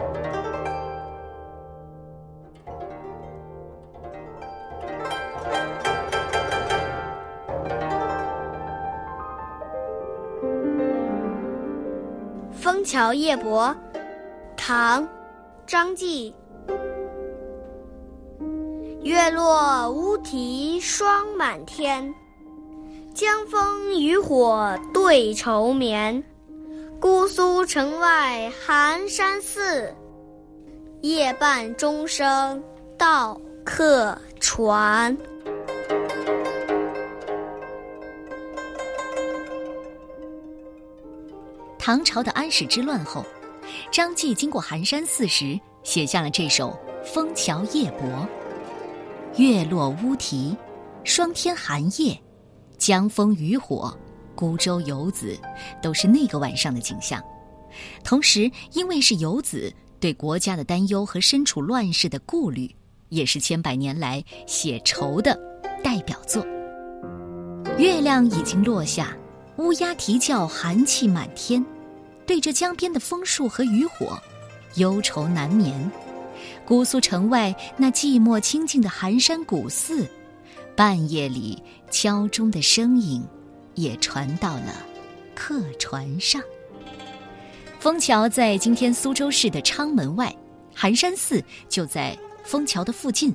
[12.62, 13.74] 《枫桥夜泊》
[14.56, 15.02] 唐·
[15.66, 16.34] 张继。
[19.02, 22.14] 月落乌啼霜满天，
[23.14, 26.22] 江枫渔火对愁眠。
[27.00, 29.90] 姑苏城外寒山寺，
[31.00, 32.62] 夜半钟声
[32.98, 35.16] 到客船。
[41.78, 43.24] 唐朝的安史之乱后，
[43.90, 48.06] 张继经过寒山寺时，写下了这首《枫桥夜泊》。
[49.42, 50.54] 月落乌啼，
[51.02, 52.14] 霜天寒夜，
[52.76, 53.96] 江枫渔火，
[54.40, 55.38] 孤舟游子，
[55.82, 57.22] 都是那个晚上的景象。
[58.02, 62.74] 同时，因为是游子，对国家的担忧和身处乱世的顾虑，
[63.10, 65.38] 也是千百年来写愁的
[65.84, 66.42] 代表作。
[67.76, 69.14] 月亮已经落下。
[69.58, 71.62] 乌鸦啼叫，寒气满天，
[72.26, 74.18] 对着江边的枫树和渔火，
[74.76, 75.90] 忧愁难眠。
[76.64, 80.08] 姑苏城外那寂寞清静的寒山古寺，
[80.74, 83.22] 半夜里敲钟的声音，
[83.74, 84.74] 也传到了
[85.34, 86.42] 客船上。
[87.78, 90.34] 枫桥在今天苏州市的昌门外，
[90.74, 93.34] 寒山寺就在枫桥的附近，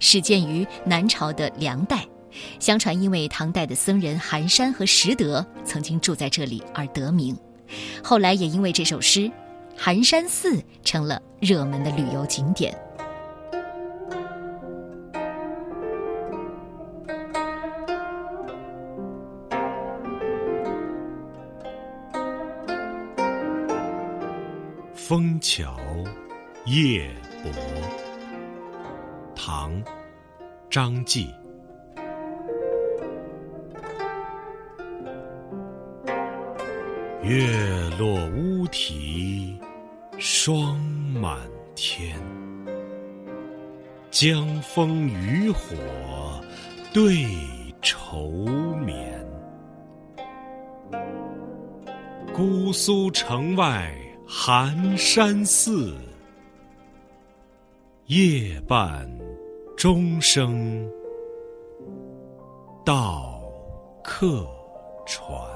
[0.00, 2.06] 始建于南朝的梁代。
[2.60, 7.34] 相传，因为唐代的僧人寒山和拾得曾经住在这里而得名，
[8.02, 9.30] 后来也因为这首诗，
[9.74, 12.70] 寒山寺成了热门的旅游景点。
[25.08, 25.78] 《枫桥
[26.64, 27.08] 夜
[27.40, 27.52] 泊》
[29.36, 29.80] 唐·
[30.68, 31.32] 张继。
[37.22, 39.56] 月落乌啼，
[40.18, 40.76] 霜
[41.14, 41.38] 满
[41.76, 42.20] 天。
[44.10, 45.76] 江枫渔火
[46.92, 47.24] 对
[47.80, 48.28] 愁
[48.84, 49.24] 眠。
[52.34, 53.94] 姑苏城外
[54.28, 55.94] 寒山寺，
[58.06, 59.08] 夜半
[59.76, 60.90] 钟声
[62.84, 63.40] 到
[64.02, 64.44] 客
[65.06, 65.55] 船。